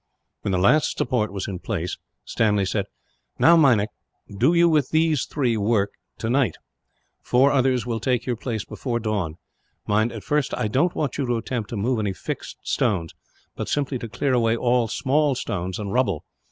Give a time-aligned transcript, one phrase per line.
[0.41, 1.95] When the last support was in its place,
[2.25, 2.87] Stanley said:
[3.37, 3.89] "Now, Meinik,
[4.35, 6.57] do you with these three work, tonight;
[7.21, 9.37] four others will take your place, before dawn.
[9.85, 13.13] Mind, at first I don't want you to attempt to move any fixed stones;
[13.55, 16.25] but simply to clear away all small stones, and rubble.